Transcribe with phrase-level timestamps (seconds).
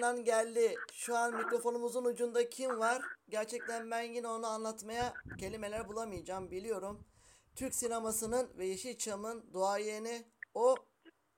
[0.00, 0.74] o beklenen an geldi.
[0.92, 3.02] Şu an mikrofonumuzun ucunda kim var?
[3.28, 7.04] Gerçekten ben yine onu anlatmaya kelimeler bulamayacağım biliyorum.
[7.56, 10.74] Türk sinemasının ve Yeşilçam'ın duayeni o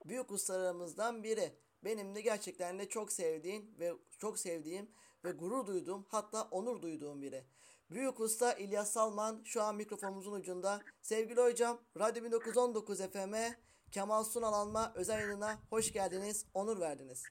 [0.05, 1.53] büyük ustalarımızdan biri.
[1.83, 4.91] Benim de gerçekten de çok sevdiğim ve çok sevdiğim
[5.23, 7.43] ve gurur duyduğum hatta onur duyduğum biri.
[7.89, 10.81] Büyük usta İlyas Salman şu an mikrofonumuzun ucunda.
[11.01, 13.55] Sevgili hocam Radyo 1919 FM'e
[13.91, 17.23] Kemal Sunal Alma özel yayınına hoş geldiniz, onur verdiniz.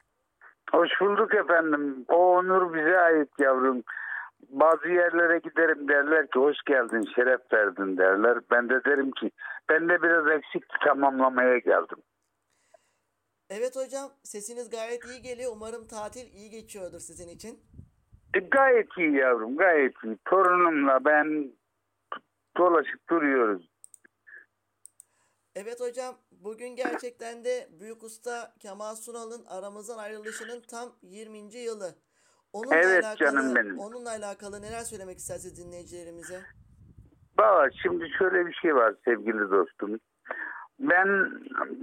[0.71, 2.05] Hoş bulduk efendim.
[2.09, 3.83] O onur bize ait yavrum.
[4.49, 8.39] Bazı yerlere giderim derler ki hoş geldin, şeref verdin derler.
[8.51, 9.31] Ben de derim ki
[9.69, 11.99] ben de biraz eksik tamamlamaya geldim.
[13.51, 15.53] Evet hocam sesiniz gayet iyi geliyor.
[15.57, 17.61] Umarım tatil iyi geçiyordur sizin için.
[18.35, 20.19] E, gayet iyi yavrum, gayet iyi.
[20.25, 21.53] Torunumla ben
[22.59, 23.69] dolaşıp duruyoruz.
[25.55, 26.15] Evet hocam
[26.45, 31.39] bugün gerçekten de büyük usta Kemal Sunal'ın aramızdan ayrılışının tam 20.
[31.39, 31.95] yılı.
[32.53, 33.79] Onunla Evet alakalı, canım benim.
[33.79, 36.41] Onunla alakalı neler söylemek istersiniz dinleyicilerimize?
[37.39, 40.01] Valla şimdi şöyle bir şey var sevgili dostum.
[40.79, 41.09] Ben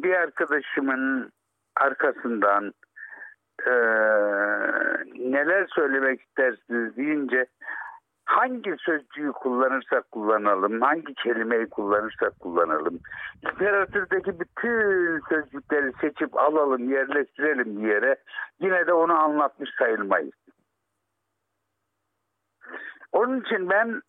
[0.04, 1.32] bir arkadaşımın
[1.76, 2.74] arkasından
[3.68, 7.46] eee, neler söylemek istersiniz deyince
[8.30, 13.00] hangi sözcüğü kullanırsak kullanalım, hangi kelimeyi kullanırsak kullanalım,
[13.46, 18.16] literatürdeki bütün sözcükleri seçip alalım, yerleştirelim bir yere
[18.60, 20.34] yine de onu anlatmış sayılmayız.
[23.12, 24.02] Onun için ben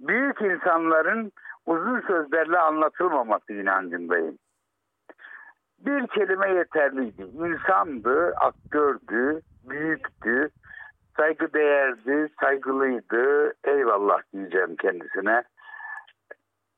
[0.00, 1.32] büyük insanların
[1.66, 4.38] uzun sözlerle anlatılmaması inancındayım.
[5.78, 7.22] Bir kelime yeterliydi.
[7.22, 10.50] İnsandı, aktördü, büyüktü,
[11.20, 13.52] saygıdeğerdi, saygılıydı.
[13.64, 15.42] Eyvallah diyeceğim kendisine.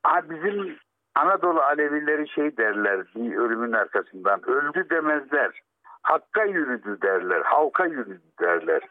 [0.03, 0.77] Ha bizim
[1.15, 4.49] Anadolu Alevileri şey derler bir ölümün arkasından.
[4.49, 5.61] Öldü demezler.
[6.01, 7.41] Hakka yürüdü derler.
[7.41, 8.81] Halka yürüdü derler.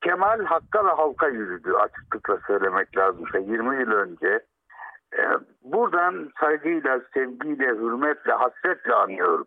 [0.00, 4.40] Kemal Hakk'a ve halka yürüdü açıklıkla söylemek lazımsa 20 yıl önce.
[5.18, 5.22] Ee,
[5.62, 9.46] buradan saygıyla, sevgiyle, hürmetle, hasretle anıyorum.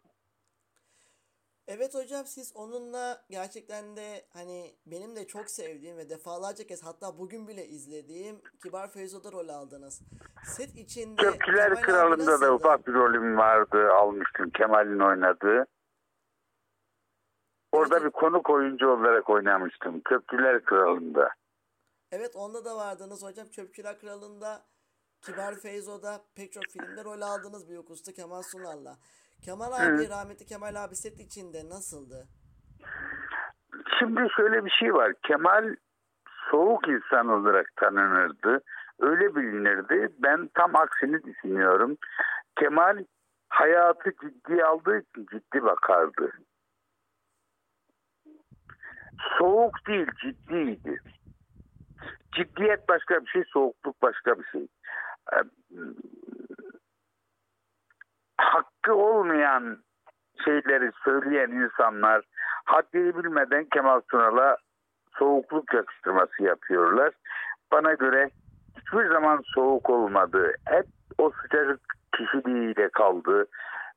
[1.74, 7.18] Evet hocam siz onunla gerçekten de hani benim de çok sevdiğim ve defalarca kez hatta
[7.18, 10.02] bugün bile izlediğim Kibar Feyzo'da rol aldınız.
[10.46, 11.38] Set içinde abi
[11.82, 13.92] Kralı'nda da ufak bir rolüm vardı.
[13.94, 15.66] Almıştım Kemal'in oynadığı.
[17.72, 18.06] Orada Evet.
[18.06, 20.02] bir konuk oyuncu olarak oynamıştım.
[20.02, 21.30] Köprüler Kralı'nda.
[22.12, 23.48] Evet onda da vardınız hocam.
[23.48, 24.66] Çöpçüler Kralı'nda,
[25.22, 28.98] Kibar Feyzo'da pek çok filmde rol aldınız büyük usta Kemal Sunal'la.
[29.46, 32.28] Kemal abi, rahmetli Kemal abi set içinde nasıldı?
[34.00, 35.14] Şimdi şöyle bir şey var.
[35.28, 35.76] Kemal
[36.52, 38.62] soğuk insan olarak tanınırdı.
[39.00, 40.10] Öyle bilinirdi.
[40.20, 41.98] Ben tam aksini düşünüyorum.
[42.60, 43.06] Kemal
[43.50, 46.32] hayatı ciddiye aldığı için ciddi bakardı.
[49.38, 51.02] Soğuk değil, ciddiydi.
[52.36, 54.68] Ciddiyet başka bir şey, soğukluk başka bir şey.
[58.42, 59.78] Hakkı olmayan
[60.46, 62.22] şeyleri söyleyen insanlar
[62.66, 64.58] haddini bilmeden Kemal Sunal'a
[65.20, 67.14] soğukluk yakıştırması yapıyorlar.
[67.72, 68.30] Bana göre
[68.78, 70.54] hiçbir zaman soğuk olmadı.
[70.66, 70.86] Hep
[71.18, 71.82] o sıcacık
[72.18, 73.46] kişiliğiyle kaldı.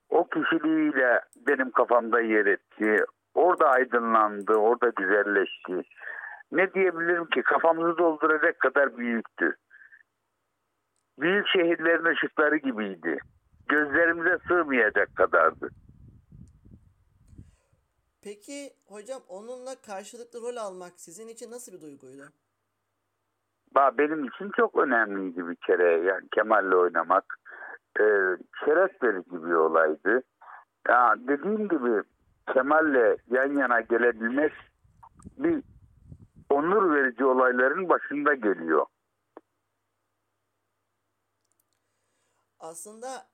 [0.09, 3.05] O kişiliğiyle benim kafamda yer etti.
[3.35, 5.83] Orada aydınlandı, orada güzelleşti.
[6.53, 9.57] Ne diyebilirim ki kafamızı dolduracak kadar büyüktü.
[11.19, 13.19] Büyük şehirlerin ışıkları gibiydi.
[13.69, 15.71] Gözlerimize sığmayacak kadardı.
[18.23, 22.29] Peki hocam onunla karşılıklı rol almak sizin için nasıl bir duyguydu?
[23.75, 27.25] Ba- Benim için çok önemliydi bir kere yani Kemal'le oynamak.
[28.01, 28.05] Ee,
[28.65, 30.23] şeref verici bir olaydı.
[30.89, 32.03] Ya dediğim gibi
[32.55, 34.53] Kemal'le yan yana gelebilmek
[35.39, 35.63] bir
[36.51, 38.87] onur verici olayların başında geliyor.
[42.61, 43.27] Aslında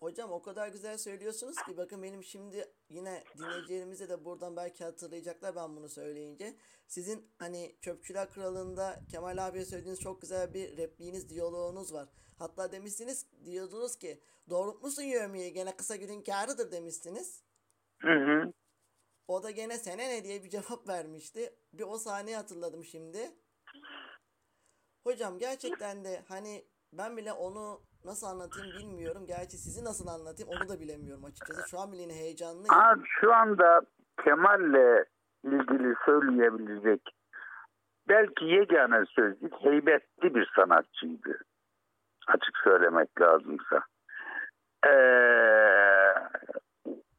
[0.00, 5.56] hocam o kadar güzel söylüyorsunuz ki bakın benim şimdi yine dinleyicilerimize de buradan belki hatırlayacaklar
[5.56, 6.56] ben bunu söyleyince.
[6.86, 12.08] Sizin hani Çöpçüler Kralı'nda Kemal abiye söylediğiniz çok güzel bir repliğiniz, diyaloğunuz var.
[12.38, 14.20] Hatta demişsiniz, diyordunuz ki
[14.50, 17.42] doğrultmuşsun yövmeyi gene kısa günün kârıdır demiştiniz.
[17.98, 18.52] Hı hı.
[19.28, 21.54] O da gene sene ne diye bir cevap vermişti.
[21.72, 23.36] Bir o sahneyi hatırladım şimdi.
[25.04, 29.22] Hocam gerçekten de hani ben bile onu nasıl anlatayım bilmiyorum.
[29.26, 31.68] Gerçi sizi nasıl anlatayım onu da bilemiyorum açıkçası.
[31.70, 32.74] Şu an bile yine heyecanlıyım.
[32.74, 33.80] Aa, şu anda
[34.24, 35.04] Kemal'le
[35.44, 37.00] ilgili söyleyebilecek
[38.08, 41.38] belki yegane sözcük heybetli bir sanatçıydı.
[42.28, 43.80] Açık söylemek lazımsa.
[44.86, 46.14] Ee,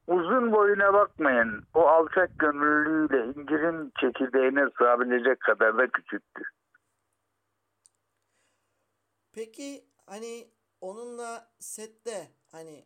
[0.08, 1.64] uzun boyuna bakmayın.
[1.74, 6.44] O alçak gönüllüyle incirin çekirdeğine sığabilecek kadar da küçüktü.
[9.36, 10.48] Peki hani
[10.82, 12.86] onunla sette hani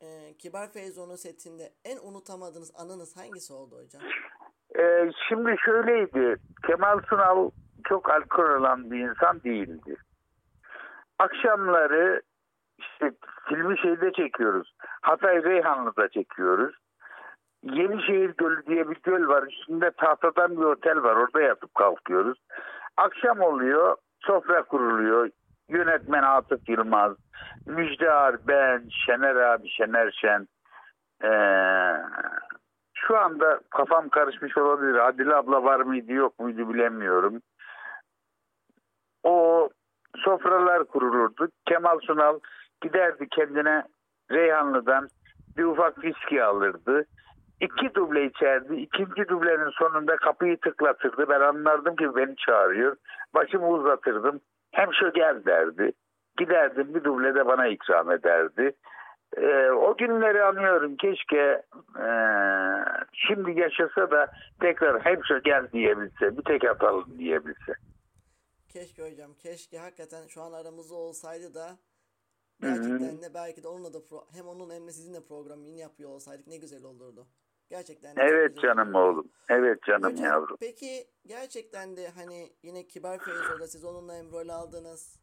[0.00, 4.02] e, Kibar Feyzo'nun setinde en unutamadığınız anınız hangisi oldu hocam?
[4.78, 6.36] Ee, şimdi şöyleydi.
[6.66, 7.50] Kemal Sunal
[7.88, 9.96] çok alkol olan bir insan değildi.
[11.18, 12.22] Akşamları
[12.78, 13.12] işte
[13.48, 14.74] filmi şeyde çekiyoruz.
[15.02, 16.74] Hatay Reyhanlı'da çekiyoruz.
[17.62, 19.42] Yenişehir Gölü diye bir göl var.
[19.42, 21.16] Üstünde tahtadan bir otel var.
[21.16, 22.38] Orada yatıp kalkıyoruz.
[22.96, 23.96] Akşam oluyor.
[24.20, 25.30] Sofra kuruluyor.
[25.68, 27.16] Yönetmen Atıf Yılmaz.
[27.66, 30.48] Müjdear, ben, Şener abi, Şener Şen.
[31.24, 31.96] Ee,
[32.94, 35.08] şu anda kafam karışmış olabilir.
[35.08, 37.42] Adile abla var mıydı yok muydu bilemiyorum.
[39.22, 39.68] O
[40.16, 41.48] sofralar kurulurdu.
[41.68, 42.40] Kemal Sunal
[42.80, 43.82] giderdi kendine
[44.30, 45.08] Reyhanlı'dan
[45.56, 47.04] bir ufak viski alırdı.
[47.60, 48.74] İki duble içerdi.
[48.76, 51.28] İkinci dublenin sonunda kapıyı tıklatırdı.
[51.28, 52.96] Ben anlardım ki beni çağırıyor.
[53.34, 54.40] Başımı uzatırdım.
[54.74, 55.92] Hem gel derdi.
[56.38, 58.76] Giderdim bir duble de bana ikram ederdi.
[59.36, 60.96] Ee, o günleri anıyorum.
[60.96, 61.62] Keşke
[62.00, 62.08] e,
[63.12, 66.36] şimdi yaşasa da tekrar hem gel diyebilse.
[66.36, 67.72] Bir tek atalım diyebilse.
[68.68, 71.70] Keşke hocam keşke hakikaten şu an aramızda olsaydı da
[72.60, 76.46] gerçekten de belki de onunla da pro- hem onun hem de sizinle programını yapıyor olsaydık
[76.46, 77.26] ne güzel olurdu.
[77.70, 78.98] Gerçekten Evet canım olurdu.
[79.18, 79.28] oğlum.
[79.48, 80.56] Evet canım Hocam, yavrum.
[80.60, 85.20] Peki gerçekten de hani yine Kibar Feyzo'da siz onunla hem rol aldınız.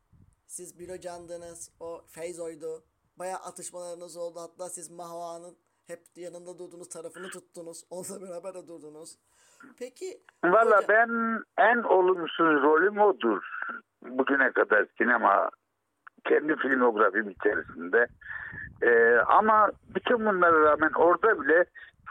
[0.48, 1.72] Siz Bilocandınız.
[1.80, 2.84] O Feyzo'ydu.
[3.20, 4.40] Baya atışmalarınız oldu.
[4.40, 5.58] Hatta siz Mahva'nın
[5.88, 7.84] hep yanında durduğunuz tarafını tuttunuz.
[7.90, 9.18] Onunla beraber de durdunuz.
[9.80, 11.10] Peki Valla hocam- ben
[11.58, 13.44] en olumsuz rolüm odur.
[14.02, 15.50] Bugüne kadar sinema
[16.28, 18.08] kendi filmografim içerisinde.
[18.84, 21.66] Ee, ama bütün bunlara rağmen orada bile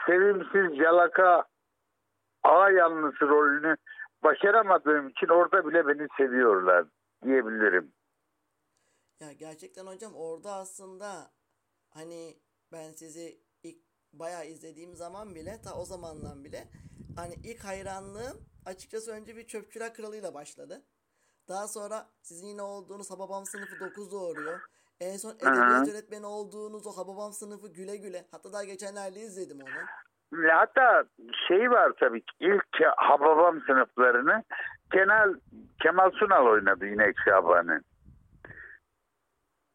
[0.05, 1.43] sevimsiz yalaka
[2.43, 3.75] ağa yanlısı rolünü
[4.23, 6.85] başaramadığım için orada bile beni seviyorlar
[7.23, 7.93] diyebilirim.
[9.19, 11.31] Ya gerçekten hocam orada aslında
[11.89, 12.37] hani
[12.71, 13.77] ben sizi ilk
[14.13, 16.67] bayağı izlediğim zaman bile ta o zamandan bile
[17.15, 20.85] hani ilk hayranlığım açıkçası önce bir Çöpçüler Kralı'yla başladı.
[21.47, 24.61] Daha sonra sizin yine olduğunuz Hababam sınıfı 9 doğuruyor.
[25.01, 28.25] En son edebiyat öğretmeni olduğunuz o Hababam sınıfı güle güle.
[28.31, 29.81] Hatta daha geçenlerde izledim onu.
[30.51, 31.03] Hatta
[31.47, 32.67] şey var tabii ki ilk
[32.97, 34.43] Hababam sınıflarını
[34.93, 35.33] Kemal,
[35.81, 37.81] Kemal Sunal oynadı yine Şaban'ı.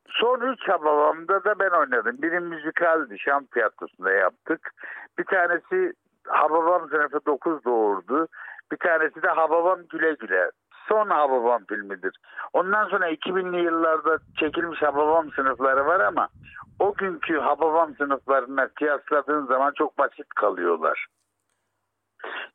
[0.09, 2.23] Son üç Hababam'da da ben oynadım.
[2.23, 3.19] Biri müzikaldi.
[3.19, 4.71] Şam tiyatrosunda yaptık.
[5.19, 5.93] Bir tanesi
[6.27, 8.29] Hababam sınıfı 9 doğurdu.
[8.73, 10.51] Bir tanesi de Hababam Güle Güle.
[10.89, 12.19] Son Hababam filmidir.
[12.53, 16.29] Ondan sonra 2000'li yıllarda çekilmiş Hababam sınıfları var ama
[16.79, 21.07] o günkü Hababam sınıflarına kıyasladığın zaman çok basit kalıyorlar.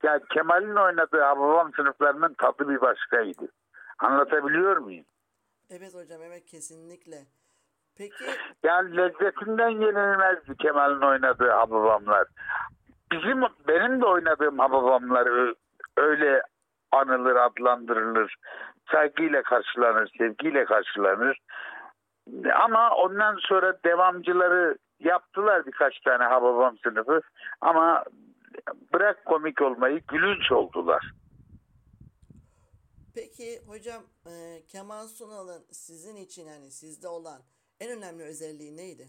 [0.04, 3.48] Ya Kemal'in oynadığı Hababam sınıflarının tadı bir başkaydı.
[4.00, 5.06] Anlatabiliyor muyum?
[5.70, 7.18] Evet hocam evet kesinlikle.
[7.98, 8.26] Peki
[8.64, 12.28] Yani lezzetinden yenilmezdi Kemal'in oynadığı Hababamlar.
[13.12, 15.54] Bizim benim de oynadığım Hababamlar
[15.98, 16.42] öyle
[16.92, 18.36] anılır, adlandırılır.
[18.92, 21.40] Saygıyla karşılanır, sevgiyle karşılanır.
[22.56, 27.22] Ama ondan sonra devamcıları yaptılar birkaç tane Hababam sınıfı.
[27.62, 28.04] Ama
[28.94, 31.12] bırak komik olmayı gülünç oldular.
[33.16, 34.32] Peki hocam e,
[34.68, 37.42] Kemal Sunal'ın sizin için yani sizde olan
[37.80, 39.08] en önemli özelliği neydi?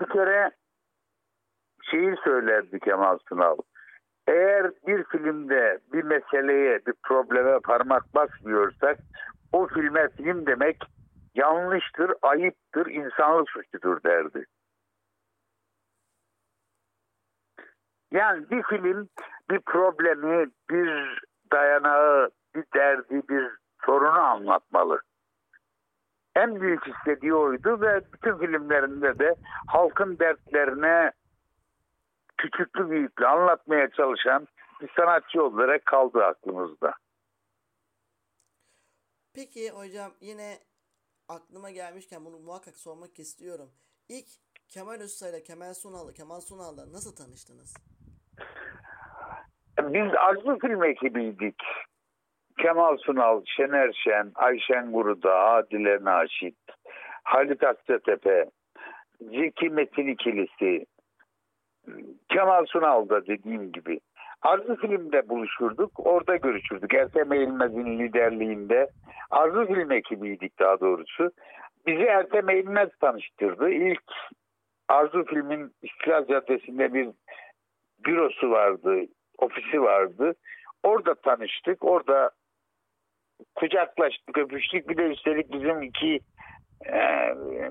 [0.00, 0.50] bir kere
[1.90, 3.56] şeyi söylerdi Kemal Sunal.
[4.28, 8.98] Eğer bir filmde bir meseleye, bir probleme parmak basmıyorsak
[9.52, 10.76] o filme film demek
[11.34, 14.44] yanlıştır, ayıptır, insanlık suçudur derdi.
[18.12, 19.08] Yani bir film
[19.50, 21.20] bir problemi, bir
[21.52, 23.50] dayanağı, bir derdi, bir
[23.86, 25.00] sorunu anlatmalı.
[26.36, 29.34] En büyük istediği oydu ve bütün filmlerinde de
[29.66, 31.12] halkın dertlerine
[32.38, 34.48] küçüklü büyüklü anlatmaya çalışan
[34.80, 36.94] bir sanatçı olarak kaldı aklımızda.
[39.34, 40.58] Peki hocam yine
[41.28, 43.70] aklıma gelmişken bunu muhakkak sormak istiyorum.
[44.08, 44.26] İlk
[44.68, 47.74] Kemal Usta ile Kemal Sunal'ı, Kemal Sunal'la nasıl tanıştınız?
[49.78, 51.62] Biz Azlı Film ekibiydik.
[52.58, 56.58] Kemal Sunal, Şener Şen, Ayşen Guruda, Adile Naşit,
[57.22, 58.50] Halit Akçatepe,
[59.20, 60.86] Zeki Metin ikilisi,
[62.28, 64.00] Kemal Sunal da dediğim gibi.
[64.42, 66.06] Arzu Film'de buluşurduk.
[66.06, 66.94] Orada görüşürdük.
[66.94, 68.88] Ertem Eğilmez'in liderliğinde.
[69.30, 71.30] Arzu Film ekibiydik daha doğrusu.
[71.86, 73.70] Bizi Ertem Eğilmez tanıştırdı.
[73.70, 74.04] İlk
[74.88, 77.08] Arzu Film'in İstiklal Caddesi'nde bir
[78.04, 79.00] bürosu vardı,
[79.38, 80.34] ofisi vardı.
[80.82, 81.84] Orada tanıştık.
[81.84, 82.30] Orada
[83.54, 84.88] kucaklaştık, öpüştük.
[84.88, 86.20] Bir de üstelik bizim iki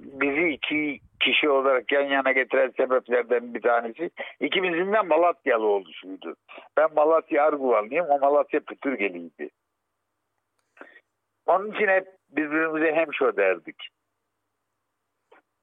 [0.01, 4.09] bizi iki kişi olarak yan yana getiren sebeplerden bir tanesi
[4.39, 6.35] ikimizin de Malatyalı oluşuydu.
[6.77, 9.49] Ben Malatya Arguvanlıyım, o Malatya Pütürgeliydi.
[11.45, 13.75] Onun için hep birbirimize hemşo derdik.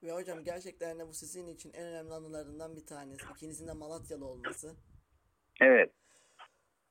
[0.03, 3.25] Ve hocam gerçekten de bu sizin için en önemli anılarından bir tanesi.
[3.35, 4.75] İkinizin de Malatyalı olması.
[5.61, 5.91] Evet.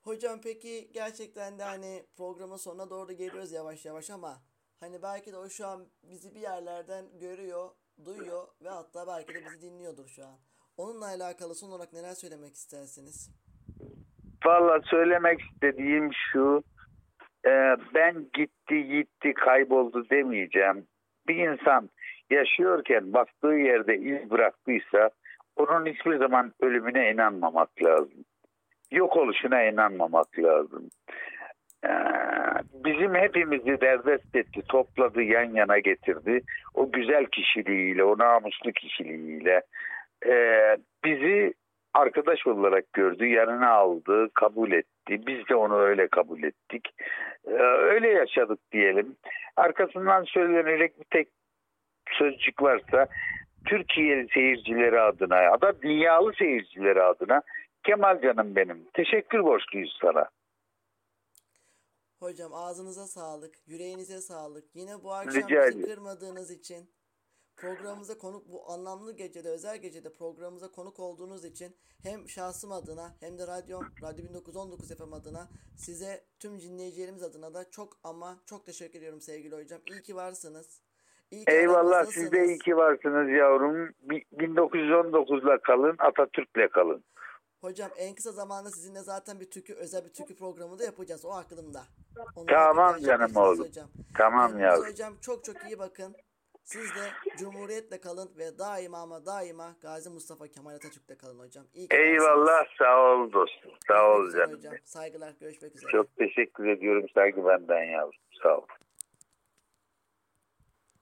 [0.02, 4.42] Hocam peki gerçekten de hani programın sonuna doğru geliyoruz yavaş yavaş ama
[4.84, 7.70] hani belki de o şu an bizi bir yerlerden görüyor,
[8.04, 10.38] duyuyor ve hatta belki de bizi dinliyordur şu an.
[10.76, 13.30] Onunla alakalı son olarak neler söylemek istersiniz?
[14.46, 16.62] Valla söylemek istediğim şu.
[17.46, 17.52] e,
[17.94, 20.86] ben gitti gitti kayboldu demeyeceğim.
[21.28, 21.90] Bir insan
[22.30, 25.10] yaşıyorken bastığı yerde iz bıraktıysa
[25.56, 28.24] onun hiçbir zaman ölümüne inanmamak lazım.
[28.90, 30.88] Yok oluşuna inanmamak lazım.
[31.84, 31.90] E,
[32.84, 36.40] bizim hepimizi derdest etti, topladı, yan yana getirdi.
[36.74, 39.62] O güzel kişiliğiyle, o namuslu kişiliğiyle
[40.26, 40.34] e,
[41.04, 41.54] bizi
[41.94, 45.26] arkadaş olarak gördü, yanına aldı, kabul etti.
[45.26, 46.88] Biz de onu öyle kabul ettik.
[47.46, 49.16] Ee, öyle yaşadık diyelim.
[49.56, 51.28] Arkasından söylenecek bir tek
[52.10, 53.06] sözcük varsa
[53.66, 57.42] Türkiye seyircileri adına ya da dünyalı seyircileri adına
[57.84, 58.78] Kemal canım benim.
[58.94, 60.24] Teşekkür borçluyuz sana.
[62.24, 64.64] Hocam ağzınıza sağlık, yüreğinize sağlık.
[64.74, 66.90] Yine bu akşam Rica bizi kırmadığınız için,
[67.56, 73.38] programımıza konuk bu anlamlı gecede, özel gecede programımıza konuk olduğunuz için hem şahsım adına hem
[73.38, 78.98] de radyom, Radyo 1919 FM adına size tüm dinleyicilerimiz adına da çok ama çok teşekkür
[78.98, 79.80] ediyorum sevgili hocam.
[79.90, 80.80] İyi ki varsınız.
[81.30, 83.88] İyi ki Eyvallah siz de iyi ki varsınız yavrum.
[84.02, 87.04] Bi- 1919'la kalın, Atatürk'le kalın.
[87.64, 91.24] Hocam en kısa zamanda sizinle zaten bir türkü özel bir türkü programı da yapacağız.
[91.24, 91.82] O aklımda.
[92.36, 93.58] Onu Tamam canım oğlum.
[93.64, 93.88] Hocam.
[94.18, 94.86] Tamam Kendinize yavrum.
[94.90, 96.14] hocam çok çok iyi bakın.
[96.64, 101.64] Siz de Cumhuriyet'le kalın ve daima ama daima Gazi Mustafa Kemal Atatürk'le kalın hocam.
[101.74, 102.76] İyi Eyvallah varsınız.
[102.78, 103.70] sağ ol dostum.
[103.88, 104.56] Sağ ol canım.
[104.56, 104.74] hocam.
[104.84, 105.90] Saygılar görüşmek üzere.
[105.92, 108.12] Çok teşekkür ediyorum saygı benden yavrum.
[108.42, 108.66] Sağ ol.